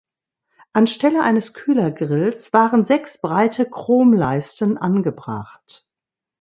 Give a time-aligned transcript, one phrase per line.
[0.73, 5.85] Anstelle eines Kühlergrills waren sechs breite Chromleisten angebracht.